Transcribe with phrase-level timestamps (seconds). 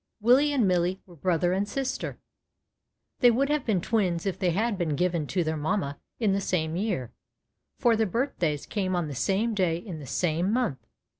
[0.19, 2.17] Willie and Millie were brother and sister.
[3.19, 6.41] They would have been twins if they had been given to their mamma in the
[6.41, 7.11] same year,
[7.77, 10.79] for their birthdays came on the same day in the same month.